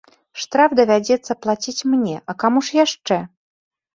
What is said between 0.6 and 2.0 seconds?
давядзецца плаціць